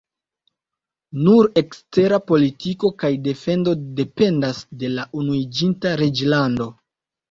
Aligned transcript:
Nur 1.27 1.49
ekstera 1.63 2.19
politiko 2.31 2.93
kaj 3.05 3.13
defendo 3.29 3.77
dependas 4.03 4.67
de 4.83 4.95
la 4.99 5.09
Unuiĝinta 5.23 5.99
Reĝlando. 6.07 6.75